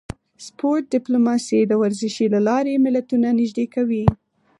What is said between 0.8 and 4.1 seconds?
ډیپلوماسي د ورزش له لارې ملتونه نږدې کوي